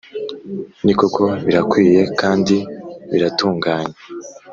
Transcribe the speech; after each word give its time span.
Nikoko 0.83 1.23
birakwiye 1.45 2.01
kndi 2.19 2.57
biratunganye 3.11 3.95